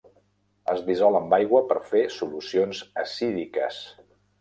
[0.73, 3.83] Es dissol amb aigua per fer solucions acídiques.